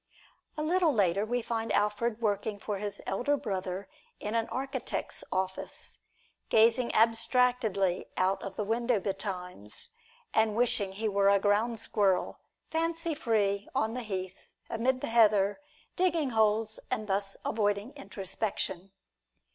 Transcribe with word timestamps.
A 0.57 0.63
little 0.63 0.91
later 0.91 1.27
we 1.27 1.43
find 1.43 1.71
Alfred 1.73 2.21
working 2.21 2.57
for 2.57 2.79
his 2.79 3.03
elder 3.05 3.37
brother 3.37 3.87
in 4.19 4.33
an 4.33 4.47
architect's 4.49 5.23
office, 5.31 5.99
gazing 6.49 6.91
abstractedly 6.95 8.07
out 8.17 8.41
of 8.41 8.55
the 8.55 8.63
window 8.63 8.99
betimes, 8.99 9.89
and 10.33 10.55
wishing 10.55 10.93
he 10.93 11.07
were 11.07 11.29
a 11.29 11.37
ground 11.37 11.77
squirrel, 11.79 12.39
fancy 12.71 13.13
free 13.13 13.67
on 13.75 13.93
the 13.93 14.01
heath 14.01 14.39
and 14.71 14.81
amid 14.81 15.01
the 15.01 15.07
heather, 15.09 15.59
digging 15.95 16.31
holes, 16.31 16.79
thus 16.89 17.37
avoiding 17.45 17.93
introspection. 17.93 18.89